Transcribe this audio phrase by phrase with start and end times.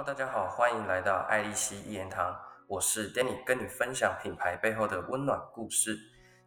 [0.00, 2.34] Hello，大家好，欢迎来到爱丽丝一言堂，
[2.66, 5.94] 我是 Danny，跟你分享品牌背后的温暖故事。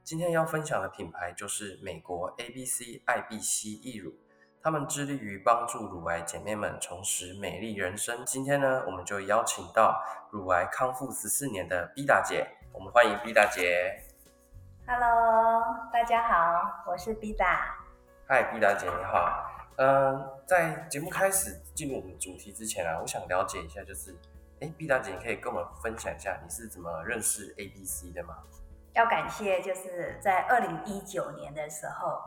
[0.04, 4.12] 今天要分享的品牌就是美国 ABC 爱碧烯益乳，
[4.60, 8.26] 他们致力于帮助乳癌姐妹们重拾美丽人生。
[8.26, 14.02] 今天呢，我们就邀请到乳癌康复十四年的 B 大姐，我们欢迎 B 大姐。
[14.88, 15.62] Hello，
[15.94, 17.78] 大家好，我是 B 大。
[18.28, 19.53] 嗨，B 大姐你好。
[19.78, 24.16] 嗯，在节目开始进入我们主题之前啊，我想了解一下，就是，
[24.62, 28.38] 哎，B 大姐，你可以跟我们分享一下你是怎么认识 ABC 的吗？
[28.94, 32.22] 要感谢，就是在二零一九年的时候，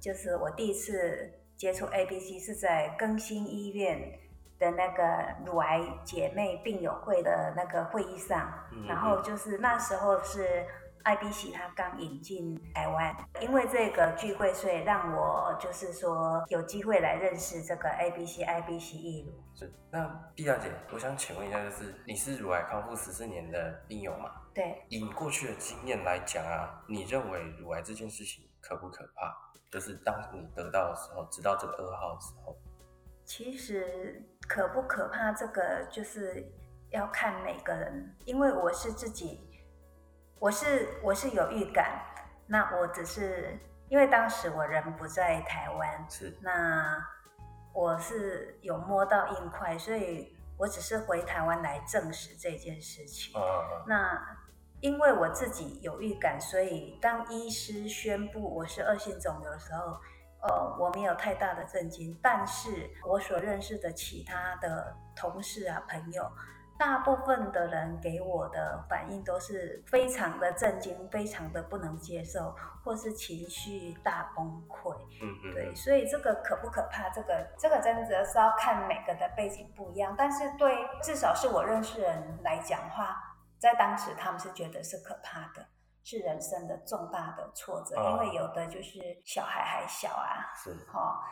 [0.00, 4.20] 就是我第一次接触 ABC 是在更新医院
[4.60, 5.02] 的那个
[5.44, 10.64] 乳癌姐妹病友会的那个会议上，嗯然后就是那时候是
[11.04, 19.32] IBC 它刚引进台湾，因为这个聚会，所以让我就是说有机会来认识这个 ABC IBC 义乳。
[19.54, 19.72] 是。
[19.90, 24.30] 那毕大姐，我想请问一下，就是你是乳癌康复十四年的病友嘛？
[24.54, 29.34] 对，以你过去的经验来讲啊，你认为乳癌这件事情可不可怕？
[29.70, 32.56] 就是当你得到的时候，知道这个噩耗的时候，
[33.24, 36.46] 其实可不可怕，这个就是
[36.90, 39.40] 要看每个人，因为我是自己，
[40.42, 42.02] 我是我是有预感，
[42.48, 43.56] 那我只是
[43.88, 47.00] 因为当时我人不在台湾，是那
[47.72, 53.40] 我是有摸到硬块，所以我只是回台湾来证实这件事情。
[53.40, 54.20] 呃，那
[54.80, 59.96] 因为我自己有预感，所以当医师宣布我是恶性肿瘤的时候，
[60.42, 62.18] 呃，我没有太大的震惊。
[62.20, 66.28] 但是我所认识的其他的同事啊、朋友，
[66.82, 72.52] 大部分的人给我的反应都是非常的震惊，非常的不能接受，
[72.82, 74.92] 或是情绪大崩溃。
[75.22, 77.08] 嗯嗯，对，所以这个可不可怕？
[77.10, 83.16] 这个这个真的是要看每个的背景不一样，但是对至少是我认识人来讲的话，
[83.60, 85.64] 在当时他们是觉得是可怕的，
[86.02, 91.22] 是人生的重大的挫折，哦因为有的就是小孩还小啊，是，哈、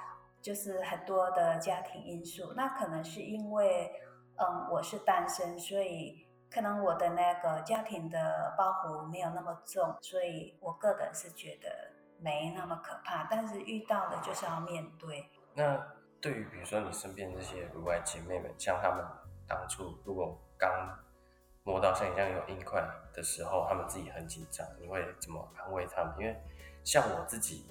[0.41, 3.91] 就是很多的家庭因素，那可能是因为
[4.41, 6.27] 嗯我是单身，所以。
[6.53, 11.71] 可能我的那个家庭的包袱没有那么重，所以我个人是觉得
[12.19, 15.25] 没那么可怕，但是遇到的就是要面对。
[15.55, 15.81] 那
[16.21, 19.05] 对于比如说你身边这些乳癌姐妹们，像她们
[19.47, 20.69] 当初如果刚
[21.63, 22.85] 摸到像你这样有硬块
[23.15, 26.13] 的时候，她们自己很紧张，你会怎么安慰她们？
[26.19, 26.37] 因为
[26.83, 27.65] 像我自己，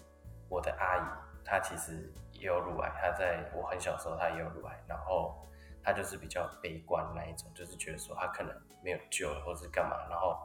[0.47, 1.01] 我的阿姨
[1.43, 5.45] 她其实也有乳癌，她在我很小时候她也有乳癌，然后
[5.83, 10.37] 他就是比较悲观那一种，就是觉得说他可能没有救了，或是干嘛，然后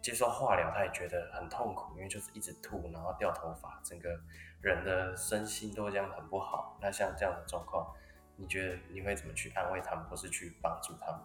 [0.00, 4.08] 接受化疗，他也觉得很痛苦，因为就是一直吐，然后掉头发，整个
[4.60, 6.76] 人的身心都这样很不好。
[6.80, 7.86] 那像这样的状况，
[8.36, 11.20] 你觉得你会怎么去安慰他们，或是去帮助他们？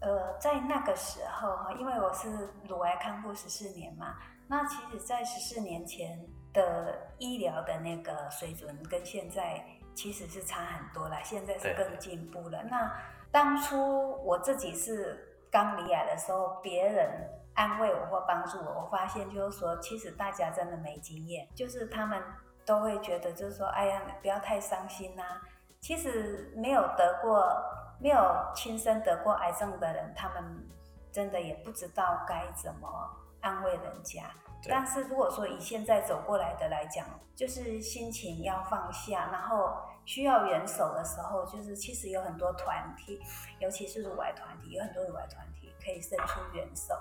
[0.00, 2.28] 呃，在那个时候哈，因为我是
[2.68, 9.64] 乳癌康复十四年嘛，那其实，在十四年前的医疗的那个水准跟现在
[9.98, 12.62] 其实是差很多了，现在是更进步了。
[12.70, 12.88] 那
[13.32, 22.22] 当初我自己是刚离癌的时候，别人安慰我或帮助我，我发现就是说，其实大家真的没经验，就是他们
[22.64, 25.24] 都会觉得就是说，哎呀，你不要太伤心呐、
[25.80, 27.52] 其实没有得过、
[28.00, 30.64] 没有亲身得过癌症的人，他们
[31.10, 32.88] 真的也不知道该怎么
[33.40, 34.30] 安慰人家。
[34.66, 43.20] 但是如果说以现在走过来的来讲，就是心情要放下，然后需要援手的时候，就是其实有很多团体，
[43.60, 46.94] 尤其是乳癌团体，有很多乳癌团体可以伸出援手，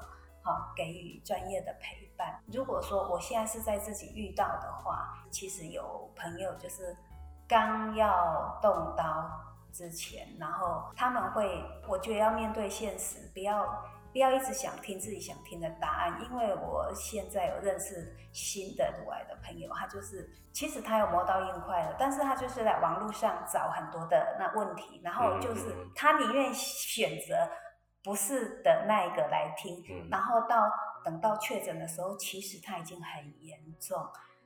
[0.43, 2.39] 好、给予专业的陪伴。
[2.45, 6.95] 如果说我现在是在自己遇到的话，其实有朋友就是
[7.47, 9.31] 刚要动刀
[9.73, 13.65] 之前，然后他们会，我觉得要面对现实，不要
[14.17, 27.47] 不要一直想听自己想听的答案，因为我现在有认识新的乳癌的朋友，他就是其实他有磨到硬块了，但是他就是在网络上找很多的那问题，然后就是他宁愿选择
[28.03, 30.67] 不是的那一个来听，嗯然后到
[31.05, 34.03] 等到确诊的时候，其实他已经很严重。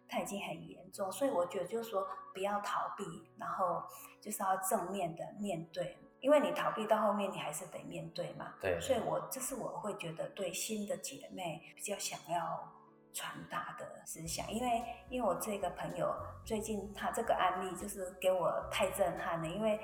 [0.09, 3.81] 他已经很严重，所以我觉得就是说不要逃避，然后
[4.19, 8.53] 就是要正面的面对，因为你逃避到后面你还是得面对嘛。
[8.61, 12.71] 对，所以我这是我会觉得对新的姐妹比较想要
[13.13, 16.15] 传达的思想，因为因为我这个朋友
[16.45, 19.77] 最近他这个案例就是给我太震撼了，因为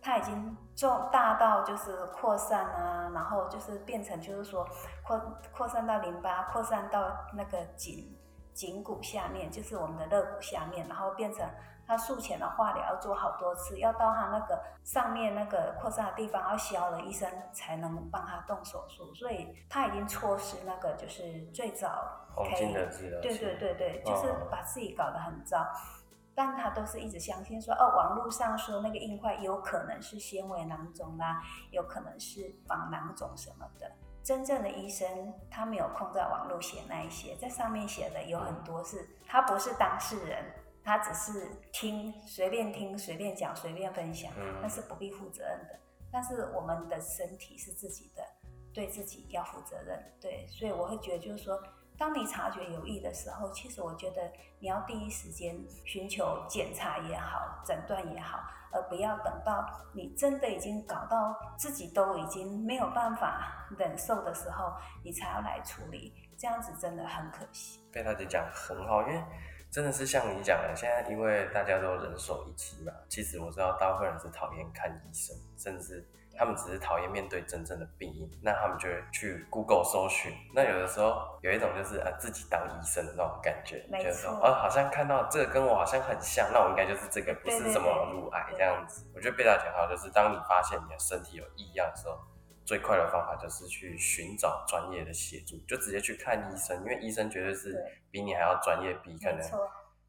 [0.00, 4.64] 他已经重大到就是扩散啊，然后就是变成就是说
[5.02, 5.18] 扩
[5.52, 8.16] 扩散到淋巴，扩散到那个颈
[8.54, 11.44] 颈骨下面，就是我们的肋骨下面，然后变成
[11.88, 23.20] 他术前的化疗要做好多次，要到他那个上面那个扩散的地方要消了，医生才能帮他动手术，所以他已经错失那个就是最早黄金的治疗。
[23.22, 25.66] 对对对对，就是把自己搞得很糟。
[26.34, 31.42] 但他都是一直相信说，哦，网络上说那个硬块有可能是纤维囊肿啦，
[31.72, 33.90] 有可能是仿囊肿什么的。
[34.22, 40.44] 真正的医生他没有空在网络写那一些，在上面写的有很多是，他不是当事人，
[40.88, 44.32] 他只是听随便听随便讲随便分享，
[44.62, 45.78] 那是不必负责任的。
[46.10, 48.22] 但是我们的身体是自己的，
[48.72, 50.02] 对自己要负责任。
[50.18, 51.62] 对，所以我会觉得就是说。
[51.98, 58.38] 当你察觉有异的时候，其实我觉得你要第一时间寻求检查也好，诊断也好，
[58.70, 67.80] 而不要等到你真的已经搞到自己都已经没有办法忍受的时候，你才要来处理，这样子真的很可惜。
[67.90, 69.20] 被大姐讲很好，因为
[69.70, 76.06] 真的是像你讲的，现在因为大家都人手一机嘛，其实我知道大部分人是讨厌看医生，甚至。
[76.40, 80.32] 他们只是讨厌面对真正的病因，那他们就会去 Google 搜寻。
[80.54, 89.04] 那有的时候有一种就是啊自己当医生的那种感觉，就是说哦好像看到这个跟我好像很像，那我应该就是这个，不是什么乳癌这样子。
[89.16, 92.16] 我觉得贝大讲好，就是当你发现你的身体有异样的时候，
[92.68, 99.40] 最快的方法就是去寻找专业的协助，就直接去看医生，因为医生绝对是比你还要专业，比可能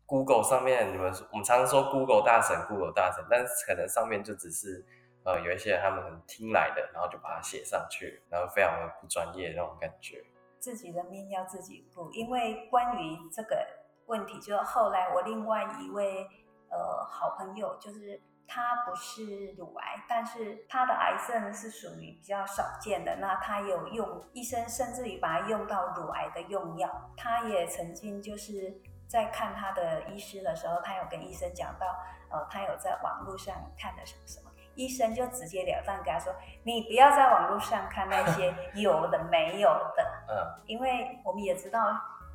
[0.06, 4.85] Google 上面你们我们常常说 Google 大神，Google 大神，但是可能上面就只是。
[5.25, 10.23] 呃，有一些他们很听来的，然后就把它写上去，然后非常的不专业那种感觉。
[10.59, 13.67] 自己的命要自己顾，因为关于这个
[14.06, 16.25] 问题，就后来我另外一位
[16.69, 18.19] 呃好朋友，就是
[18.50, 23.16] 他不是乳癌，但是他的癌症是属于比较少见的。
[23.18, 31.86] 那他有用医生甚至于把它用到乳癌的用药，他也曾经就是在看他的医师的时候，他有跟医生讲到，
[32.31, 34.50] 呃，他有在网络上看的什么什么。
[34.75, 41.81] 医生就直截了当跟他说：“你不要在网络上看那些 有的没有的，嗯，因为我们也知道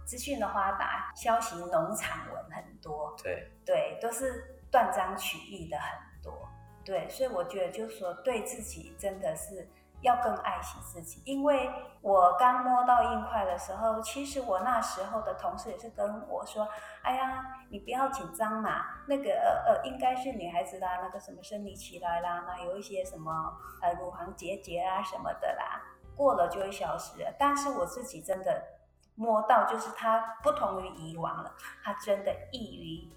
[0.04, 5.86] 资讯的发达，消息农场文很多，对对，都是断章取义的很
[6.20, 6.48] 多，
[6.84, 9.70] 对，所以我觉得就是说对自己真的是。”
[10.04, 11.70] 要更爱惜自己，因为
[12.02, 16.68] 我刚摸到硬块的时候，其实我那时候的同事也是跟我说
[17.02, 23.32] ：“哎呀，你不要紧张嘛，那个呃呃，应该是女孩子啦，那个什么生理期来啦，那有一些什么
[23.80, 25.80] 呃乳房结节啊什么的啦，
[26.14, 28.62] 过了就会消失。”但是我自己真的
[29.14, 31.50] 摸到，就是它不同于以往了，
[31.82, 33.10] 它真的异于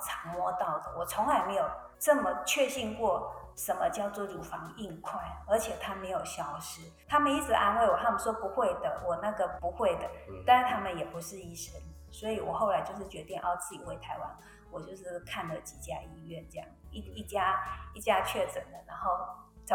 [0.00, 1.64] 常摸到的，我从来没有
[1.98, 3.34] 这么确信过。
[3.58, 5.20] 什么叫做乳房硬块？
[5.48, 6.80] 而且它没有消失。
[7.08, 10.08] 他们一直安慰我，他们说不会的，我那个不会的。
[10.46, 11.74] 但是他们也不是医生，
[12.12, 14.30] 所以我后来就是决定要自己回台湾。
[14.70, 17.60] 我就是看了几家医院，这样一一家
[17.94, 19.10] 一家确诊的，然后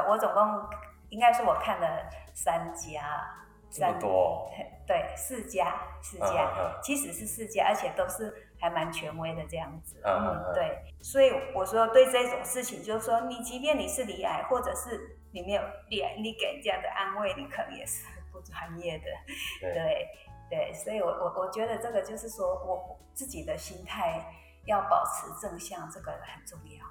[0.07, 0.65] 我总共
[1.09, 3.03] 应该是我看了三家。
[3.73, 4.51] 三多，
[4.85, 9.99] 对，四家，四家，其实是四家，而且都是还蛮权威的这样子。
[10.05, 19.05] 嗯，对，所以我说对这种事情，就是说，你即便你是离癌，或者是你没有离癌，你给人家的安慰，你可能也是不专业的。
[19.59, 20.07] 对，
[20.51, 24.23] 对，所以我我我觉得这个就是说我自己的心态
[24.65, 26.85] 要保持正向，这个很重要。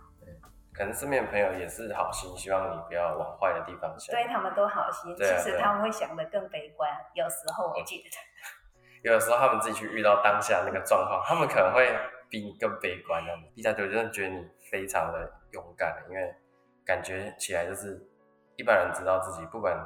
[0.82, 4.12] 可能身边的朋友也是好心，希望你不要往坏的地方想。
[4.12, 6.90] 对他们都好心，其实他们会想的更悲观。
[7.14, 8.10] 有时候我觉得，
[9.08, 11.96] 有的时候他们自己去遇到当下那个状况，他们可能会
[12.28, 13.22] 比你更悲观。
[13.24, 16.34] 那么，第三，我真的觉得你非常的勇敢，因为
[16.84, 18.04] 感觉起来就是
[18.56, 19.80] 一般人知道自己不管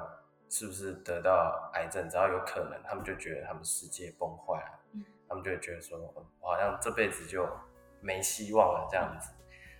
[0.49, 5.99] 是不是得到癌症，只要有可能，他们就觉得他们世界崩坏了，嗯他们就会觉得说，
[6.41, 7.47] 我好像这辈子就
[8.01, 9.35] 没希望了这样子。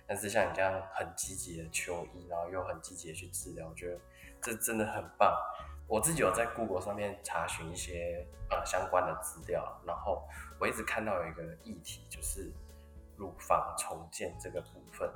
[0.07, 3.99] 但是像你这样很积极的求医，然后又很积极的去治疗，我觉得
[4.41, 5.37] 这真的很棒。
[5.85, 10.25] 我自己有在 Google 上面查询一些呃相关的资料，然后
[10.59, 12.51] 我一直看到有一个议题，就是
[13.17, 15.09] 乳房重建这个部分。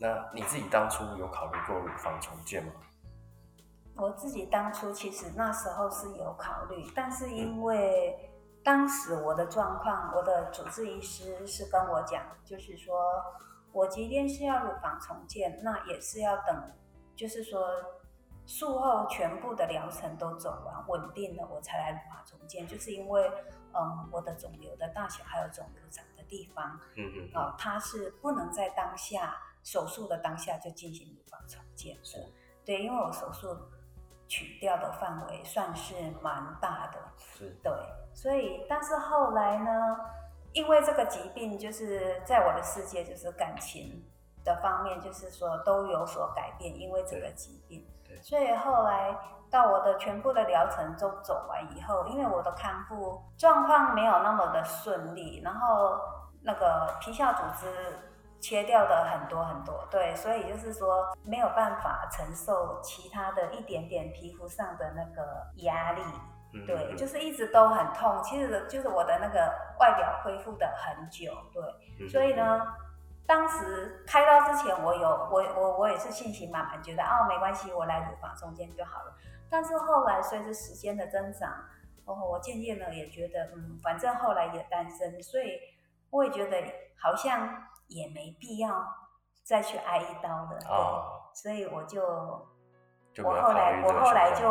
[0.00, 2.72] 那你自己当初有考虑过乳房重建吗？
[3.96, 8.30] 我自己当初其实那时候是有考虑，但是因为
[8.64, 12.92] 当时我的状况，我的主治医师是跟我讲，就是说。
[13.72, 16.72] 我即便是要乳房重建，那也是要等，
[17.16, 17.68] 就是说
[18.46, 22.66] 术后全部的疗程都走完，稳定了，我才来乳房重建。
[22.66, 23.30] 就是因为，
[23.72, 32.28] 嗯，我的肿瘤的大小还有肿瘤长的地方，嗯嗯，啊，它是不能在当下手术的当下就进行乳房重建的。
[32.64, 33.56] 对，因为我手术
[34.28, 37.72] 取掉的范围算是蛮大的，是，对，
[38.12, 39.96] 所以但是后来呢？
[40.52, 44.04] 因为这个疾病，就是在我的世界，就是感情
[44.44, 47.86] 的方面，就是说都有所改变，因为这个疾病。
[48.06, 49.16] 对所以后来
[49.50, 55.98] 到我的全部的疗程都走完以后，因为我的康复状况没有那么的顺利，然后
[56.42, 57.98] 那个皮下组织
[58.40, 66.02] 切掉的很多很多，对，所以就是说没有办法承受其他的一点点皮肤上的那个压力，
[66.52, 68.20] 嗯对，嗯就是一直都很痛。
[68.22, 71.60] 其实就是我的那个外表恢复的很久，对，
[71.98, 72.08] 嗯。
[72.08, 72.60] 所以呢，
[73.26, 79.12] 当时开刀之前，我有我我我也是信心满满，觉得哦没关系，我来乳房中间就好了。
[79.50, 81.52] 但是后来随着时间的增长，
[82.04, 85.58] 哦，我渐渐的也觉得，嗯，反正后来也单身，所以
[86.10, 86.56] 我也觉得
[86.96, 88.86] 好像也没必要
[89.42, 92.00] 再去挨一刀了，对，哦所以我就
[93.12, 94.46] 就我后来我后来就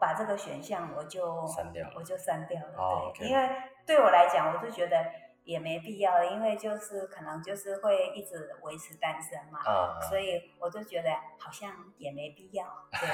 [0.00, 3.48] 把这个选项我就删掉了我就删掉了，哦对因为
[3.86, 4.96] 对我来讲，我就觉得
[5.44, 13.08] 也没必要，因为就是可能就是会一直维持单身嘛，啊所以我就觉得好像也没必要，对。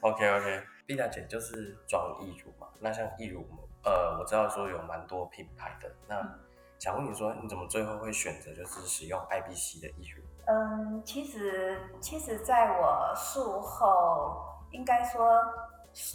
[0.00, 3.46] ，OK OK，碧大姐就是装义乳嘛，那像义乳，
[3.84, 6.40] 呃，我知道说有蛮多品牌的，那嗯
[6.78, 10.22] 想问你说，你怎么最后会选择就是使用 IBC 的义乳？
[10.46, 15.42] 嗯，其实其实在我术后，应该说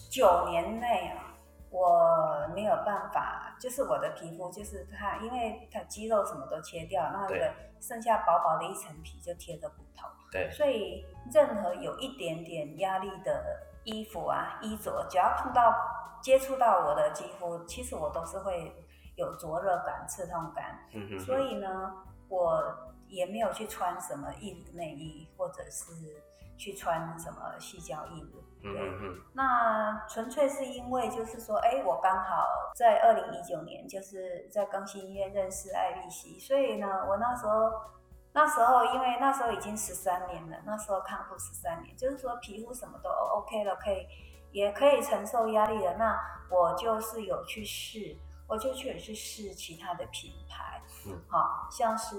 [0.09, 1.35] 九年内啊，
[1.69, 13.43] 我没有办法，就是我的皮肤就是它，因为它肌肉什么都切掉，那个剩下薄薄的一层皮就贴着骨头，对，所以任何有一点点压力的
[13.83, 15.73] 衣服啊、衣着，只要碰到
[16.21, 18.73] 接触到我的肌肤，其实我都是会
[19.15, 20.79] 有灼热感、刺痛感。
[20.93, 21.93] 嗯哼哼，所以呢，
[22.29, 22.63] 我
[23.07, 25.91] 也没有去穿什么义乳内衣，或者是
[26.57, 28.38] 去穿什么细胶印的。
[28.65, 32.45] 嗯哼哼，那纯粹是因为就是说，哎，我刚好
[32.75, 37.69] 在二零一九年就是在更新医院认识艾丽西，所以呢，我那时候
[38.31, 44.07] 那时候因为那时候已经十三年了，那时候康复十三年，就是说皮肤什么都 OK 了，可以
[44.53, 45.95] 也可以承受压力了。
[45.98, 46.17] 那
[46.50, 48.17] 我就是有去试，
[48.48, 52.15] 我就去去试其他的品牌，嗯，好、像是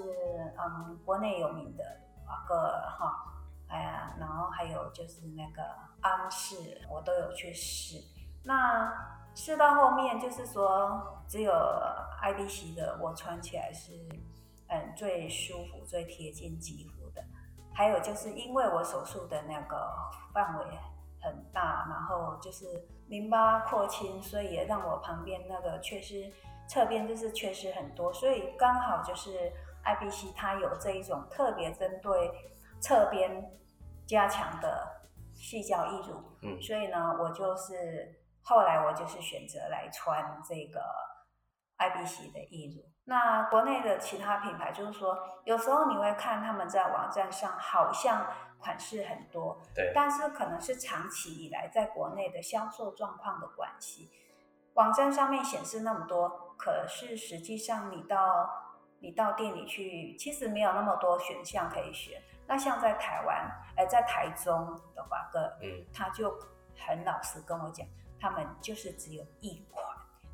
[0.59, 1.83] 嗯国内有名的
[2.23, 3.31] 华歌尔哈。
[3.67, 5.63] 哎呀，然后还有就是那个
[6.01, 6.55] 安氏，
[6.89, 7.97] 我都有去试。
[8.43, 8.93] 那
[9.33, 11.51] 试到后面就是说，只有
[12.21, 13.91] IDC 的我穿起来是
[14.67, 17.23] 嗯最舒服、最贴近肌肤的。
[17.73, 19.91] 还有就是因为我手术的那个
[20.33, 20.65] 范围
[21.21, 26.31] 很大，然后就是淋巴扩清，所以也让我旁边那个缺失
[26.69, 29.51] 侧边就是缺失很多，所以刚好就是
[29.83, 32.31] IBC 它有这一种特别针对
[32.79, 33.51] 侧边
[34.05, 35.01] 加强的
[35.33, 40.81] 细胶义乳，嗯所以呢，我就是后来我就是选择来穿这个
[41.77, 42.85] IBC 的义乳。
[43.07, 48.25] 那国内的其他品牌就是说，有时候你会看他们在网站上好像
[48.57, 54.09] 款式很多，对，但是可能是长期以来在国内的销售状况的关系，
[54.73, 58.49] 网站上面显示那么多，可是实际上你到
[58.99, 62.19] 你到店里去，其实没有那么多选项可以选。
[62.47, 66.37] 那像在台湾，呃，在台中的华哥，嗯他就
[66.77, 67.85] 很老实跟我讲，
[68.19, 69.85] 他们就是只有一款，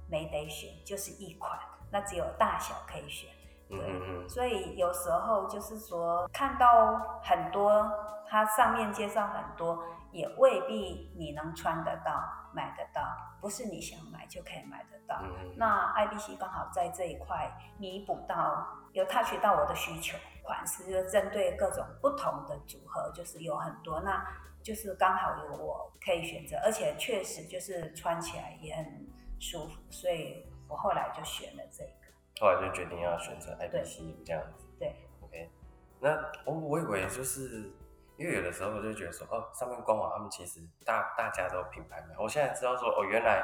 [0.10, 3.30] 没得选，就是一款，那只有大小可以选。
[3.72, 7.90] 嗯嗯嗯，所以有时候就是说，看到很多，
[8.28, 12.22] 它上面介绍很多，也未必你能穿得到、
[12.54, 13.01] 买得到，
[13.40, 15.22] 不是你想买就可以买得到。
[15.56, 24.25] 那 IBC 刚好在这一块弥补到，有 touch 到我的需求，款式就针对各种不同的组合，就是有很多，那
[24.63, 28.86] 就是刚好有我可以选择，而且确实就是穿起来也很
[29.40, 32.00] 舒服，所以我后来就选了这个。
[32.39, 34.65] 后来就决定要选择 IBC 这样子。
[34.79, 35.50] 对，OK。
[36.00, 37.71] 那我我以为就是
[38.17, 42.15] 因为有的时候我就觉得说，哦，上面官网他们其实大大家都品牌买。
[42.17, 43.43] 我现在知道说，哦，原来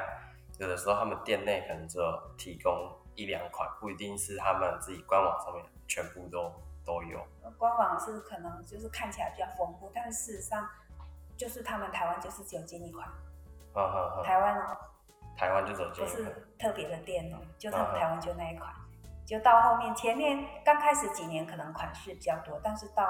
[0.58, 2.04] 有的时候他们店内可能只有
[2.36, 6.52] 提供一两款，不一定是他们自己官网上面全部都
[6.84, 7.24] 都有。
[7.56, 10.68] 官网是可能就是看起来比较丰富，但事实上
[11.36, 13.08] 就是他们台湾就是只有这一款，
[13.72, 14.22] 哈哈哈。
[14.24, 14.76] 台湾哦
[15.36, 16.34] 台湾就走进不是一款。
[16.58, 18.72] 特别的店哦，就他们台湾就那一款，
[19.24, 23.06] 就到后面前面刚开始几年可能款式比较多，但是到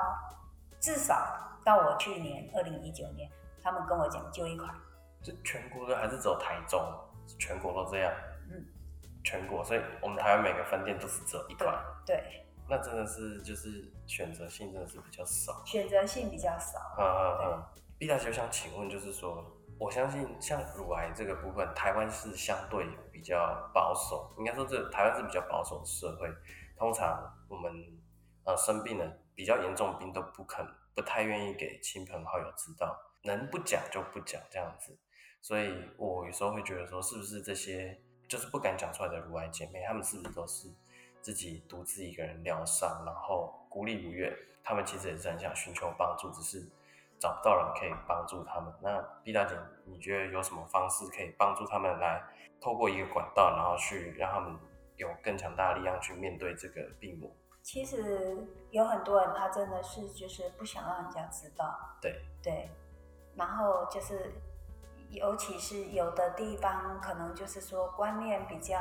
[0.80, 3.30] 至少到我去年二零一九年，
[3.62, 4.74] 他们跟我讲就一款，
[5.22, 6.80] 就全国的还是只有台中，
[7.38, 8.12] 全国都这样。
[8.50, 8.64] 嗯，
[9.24, 11.74] 全国，所以我们台湾每个分店都是只有一款，
[12.06, 15.62] 对，那真的是就是选择性真的是比较少。
[15.64, 17.64] 选择性比较少，嗯嗯嗯。
[17.98, 19.44] 毕大姐，我想请问，就是说，
[19.78, 26.28] 我相信像乳癌这个部分，台湾是相对比较保守，应该说这台湾是比较保守的社会。
[26.76, 27.72] 通常我们
[28.44, 34.98] 呃生病了比较严重病都不肯不太愿意给亲朋好友知道，能不讲就不讲这样子。
[35.40, 40.68] 所以我有时候会觉得说，是不是这些就是不敢讲出来的乳癌姐妹，她们是不是都是
[41.22, 44.36] 自己独自一个人疗伤，然后孤立无援？
[44.64, 46.68] 她们其实也是很想寻求帮助，只是
[47.20, 48.72] 找不到人可以帮助他们。
[48.80, 52.22] 那毕大姐，你觉得有什么方式可以帮助他们来
[52.60, 54.58] 透过一个管道，然后去让他们？
[54.98, 57.30] 有更强大的力量去面对这个病魔。
[57.62, 58.36] 其实
[58.72, 61.72] 有很多人，他真的是就是不想让人家知道。
[62.00, 62.68] 对对，
[63.36, 64.32] 然后就是，
[65.08, 68.76] 尤其是有的地方，可能就是说观念比较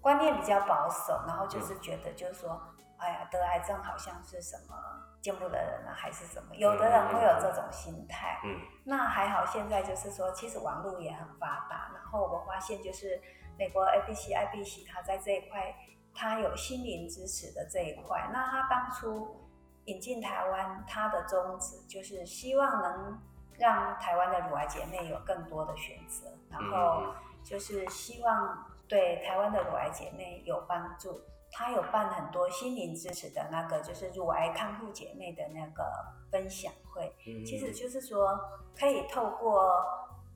[0.00, 2.60] 观念比较保守，然后就是觉得就是说，
[2.98, 4.74] 哎呀，得癌症好像是什么
[5.20, 6.54] 见不得人呢，还是什么？
[6.54, 8.40] 有的人会有这种心态。
[8.44, 8.60] 嗯。
[8.84, 13.20] 那还好，现在就是说，其实网络也很发达，然后我发现就是。
[13.58, 15.74] 美国 ABC、IBC，它在这一块，
[16.14, 18.30] 它有心灵支持的这一块。
[18.32, 19.36] 那它当初
[19.84, 23.20] 引进台湾，它的宗旨就是希望能
[23.58, 27.12] 让台湾的乳癌姐妹有更多的选择，然后
[27.44, 31.20] 就是希望对台湾的乳癌姐妹有帮助。
[31.50, 35.84] 他有办很多心灵支持的那个，就是乳癌康复姐妹的那个
[36.30, 37.14] 分享会。
[37.44, 38.38] 其实就是说，
[38.78, 39.84] 可以透过。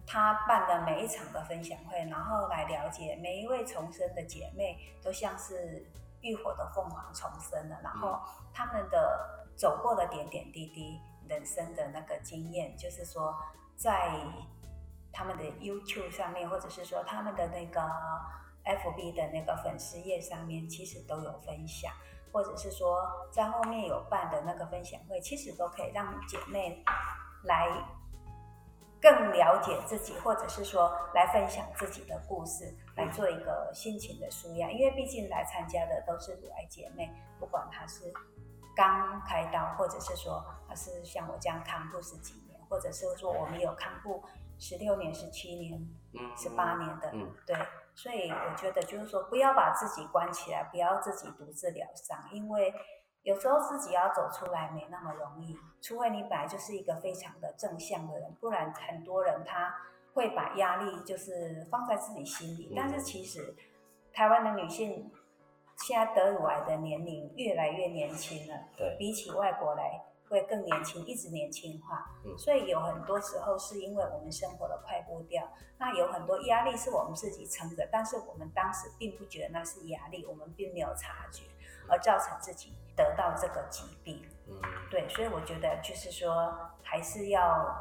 [0.06, 5.82] 他办的每一场的分享会，然后来了解每一位重生的姐妹，都像是
[6.20, 7.80] 浴火的凤凰重生了。
[7.82, 8.20] 然后
[8.52, 13.34] 他们的走过的点点滴滴，人生的那个经验，就是说
[13.76, 14.20] 在
[15.10, 17.80] 他们的 YouTube 上面，或者是说他们的那个
[18.64, 21.92] FB 的那个粉丝页上面，其实都有分享，
[22.32, 26.82] 或者是说在后面有办的那个分享会，其实都可以让姐妹
[27.44, 27.68] 来。
[29.02, 34.70] 更了解自己，或者是说来分享自己的故事，来做一个心情的舒压。
[34.70, 38.10] 因为毕竟来参加的都是乳癌姐妹，不管她是
[38.74, 44.24] 刚开刀，或者是说她是像我这样康复十几年，或者是说我们有康复
[44.58, 45.86] 十六年、十七年、
[46.34, 47.12] 十八年的，
[47.46, 47.54] 对。
[47.94, 52.74] 所以我觉得就是说，不要把自己关起来，不要自己独自疗伤，因为。
[53.24, 59.74] 有时候自己要走出来没那么容易，除非你本来就是一个非常的正向的人，不然很多人他
[60.12, 62.70] 会把压力就是放在自己心里。
[62.76, 63.56] 但是其实
[64.12, 65.10] 台湾的女性
[65.78, 70.04] 现在得乳癌的年龄越来越年轻了，对，比起外国来
[70.34, 72.10] 会更年轻，一直年轻化。
[72.36, 81.44] 所以有很多时候是因为我们生活的快步调，那有很多压力是我们自己撑着，但是我们当时并不觉得那是压力，我们并没有察觉，
[81.88, 82.74] 而造成自己。
[82.96, 84.54] 得到这个疾病，嗯，
[84.88, 87.76] 对，所以我觉得就是说，还是要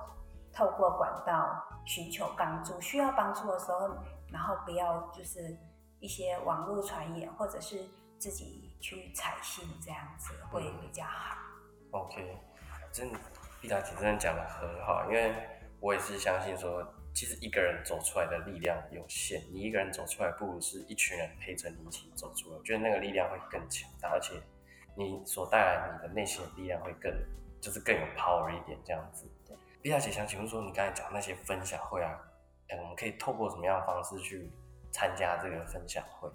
[0.52, 3.96] 透过管道寻求帮助，需要帮助的时候，
[4.32, 5.56] 然后不要就是
[6.00, 7.88] 一些网络传言，或者是
[8.18, 11.33] 自己去采信这样子会比较好。
[11.94, 12.38] OK，
[12.92, 13.10] 真
[13.62, 15.34] 毕大姐真的讲的很好，因为
[15.80, 24.42] 我也是相信说，其实一个人走出来的力量有限，你一个人走出来，不如是一群人陪着你一起走出来，我觉得那个力量会更强大，而且。
[24.96, 27.12] 你所带来你的内心的力量会更，
[27.60, 29.26] 就是更有 power 一点这样子。
[29.44, 32.16] 对，毕大姐想请问说，你刚才讲那些分享会啊，
[32.68, 34.52] 哎，我们可以透过什么样的方式去
[34.92, 36.30] 参加这个分享会？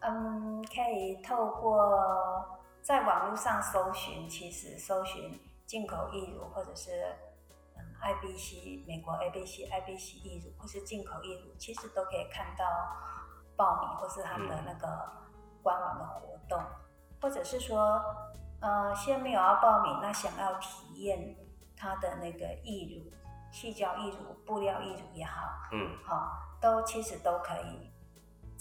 [0.00, 6.90] 嗯，可以透过在网络上搜寻，其实搜寻进口义乳，或者是
[7.76, 12.66] 嗯 IBC 美国 ABC IBC 义乳，或是进口义乳，其实都可以看到
[13.56, 15.08] 报名或是他们的那个
[15.62, 16.60] 官网的活动。
[17.20, 18.02] 或者是说，
[18.60, 21.36] 呃，先没有要报名，那想要体验
[21.76, 23.12] 它的那个义乳、
[23.52, 25.40] 细胶义乳、布料义乳也好，
[25.70, 27.91] 嗯，好，都其实都可以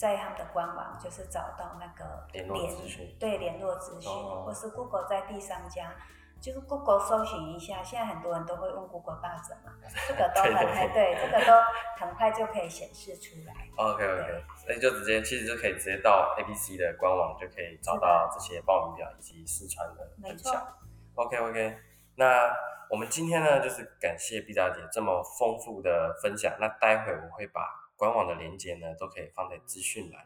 [0.02, 5.94] 在他们的官网，就是找到那个联络资讯，对，联络资讯，或是 Google 在第三家。
[6.42, 9.72] 就是 Google 搜寻一下，现在很多人都会用 Google 大神嘛，
[10.08, 11.54] 这个都很快，对，这个都
[12.00, 13.54] 很快就可以显示出来。
[13.78, 20.66] OK OK，所以就直接其实就可以直接到 ABC 的官网就可以找到这些报名表以及四川的分享。
[21.14, 21.78] OK OK，
[22.16, 22.52] 那
[22.90, 27.62] 我们今天呢就是感谢毕大姐这么丰富的分享，那待会我会把
[28.02, 30.26] 官网的链接呢都可以放在资讯栏。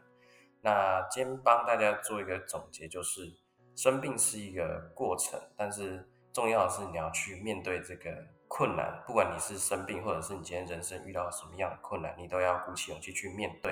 [0.62, 3.36] 那今天帮大家做一个总结就是。
[3.74, 8.10] 生病是一个过程，但是重要的是你要去面对这个
[8.48, 9.02] 困难。
[9.06, 13.70] 不管你是生病，或者是你今天人生遇到什么样的困难，你都要鼓起勇气去面对。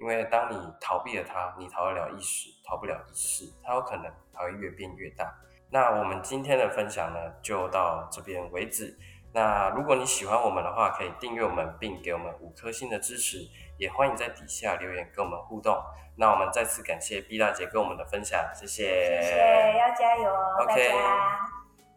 [0.00, 5.32] 因为当你逃避了它，你逃得了一时，逃不了一世，它有可能还会越变越大。
[5.70, 8.98] 那我们今天的分享呢，就到这边为止。
[9.34, 13.38] 那如果你喜欢我们的话，可以订阅我们，并给我们五颗星的支持，
[13.76, 15.76] 也欢迎在底下留言跟我们互动。
[16.16, 18.84] 那我们再次感谢毕大姐跟我们的分享，谢谢。
[18.84, 21.40] 谢谢，要加油哦，大 OK 家。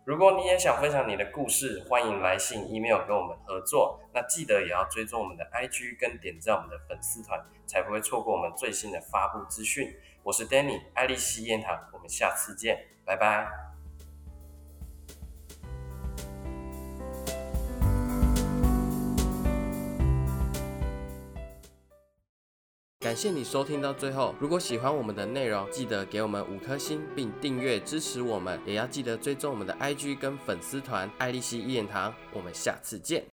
[0.04, 4.00] 如果你也想分享你的故事，欢迎来信、email 跟我们合作。
[4.13, 9.95] 那记得也要追踪我们的 IG 跟点赞我们的粉丝团，才不会错过我们最新的发布资讯。
[10.23, 13.66] 我是 Danny，爱丽丝燕糖，我们下次见，拜拜。
[23.17, 24.36] 谢你收听到最后。
[24.39, 32.13] 如果喜欢我们的内容，记得给我们五颗星，并订阅支持我们，也要记得追踪我们的 IG 跟粉丝团爱丽丝一言堂。
[32.32, 33.25] 我们下次见。